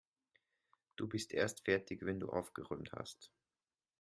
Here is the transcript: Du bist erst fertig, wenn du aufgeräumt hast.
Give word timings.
Du 0.95 1.07
bist 1.07 1.31
erst 1.31 1.63
fertig, 1.65 2.03
wenn 2.03 2.19
du 2.19 2.29
aufgeräumt 2.31 2.91
hast. 2.93 3.29